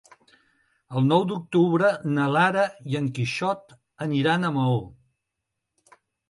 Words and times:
El 0.93 1.03
nou 1.09 1.25
d'octubre 1.31 1.91
na 2.15 2.25
Lara 2.37 2.63
i 2.93 2.97
en 3.01 3.11
Quixot 3.19 3.77
aniran 4.07 4.49
a 4.49 4.53
Maó. 4.57 4.81